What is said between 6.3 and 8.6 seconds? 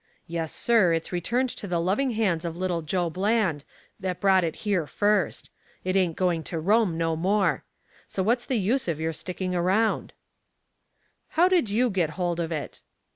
to roam no more. So what's the